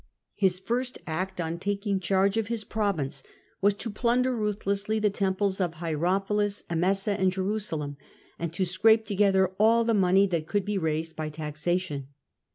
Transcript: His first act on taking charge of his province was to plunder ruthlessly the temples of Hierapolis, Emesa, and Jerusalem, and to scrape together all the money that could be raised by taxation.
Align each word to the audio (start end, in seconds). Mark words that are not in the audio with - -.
His 0.33 0.57
first 0.57 0.97
act 1.05 1.39
on 1.39 1.59
taking 1.59 1.99
charge 1.99 2.35
of 2.35 2.47
his 2.47 2.63
province 2.63 3.21
was 3.61 3.75
to 3.75 3.91
plunder 3.91 4.35
ruthlessly 4.35 4.97
the 4.97 5.11
temples 5.11 5.61
of 5.61 5.75
Hierapolis, 5.75 6.63
Emesa, 6.71 7.15
and 7.19 7.31
Jerusalem, 7.31 7.97
and 8.39 8.51
to 8.51 8.65
scrape 8.65 9.05
together 9.05 9.49
all 9.59 9.83
the 9.83 9.93
money 9.93 10.25
that 10.25 10.47
could 10.47 10.65
be 10.65 10.79
raised 10.79 11.15
by 11.15 11.29
taxation. 11.29 12.07